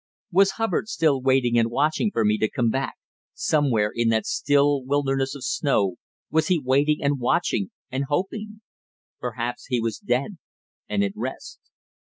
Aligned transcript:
Was 0.31 0.53
Hubbard 0.57 0.87
still 0.87 1.21
waiting 1.21 1.59
and 1.59 1.69
watching 1.69 2.09
for 2.09 2.25
me 2.25 2.39
to 2.39 2.49
come 2.49 2.71
back? 2.71 2.95
somewhere 3.35 3.91
in 3.93 4.09
that 4.09 4.25
still 4.25 4.81
wilderness 4.83 5.35
of 5.35 5.43
snow 5.43 5.97
was 6.31 6.47
he 6.47 6.57
waiting 6.57 7.03
and 7.03 7.19
watching 7.19 7.69
and 7.91 8.05
hoping? 8.09 8.61
Perhaps 9.19 9.67
he 9.67 9.79
was 9.79 9.99
dead, 9.99 10.39
and 10.89 11.03
at 11.03 11.13
rest. 11.15 11.59